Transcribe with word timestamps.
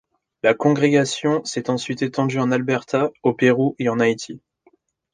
La 0.41 0.55
congrégation 0.55 1.45
s'est 1.45 1.69
ensuite 1.69 2.01
étendue 2.01 2.39
en 2.39 2.51
Alberta, 2.51 3.11
au 3.21 3.35
Pérou 3.35 3.75
et 3.77 3.87
en 3.87 3.99
Haïti. 3.99 4.41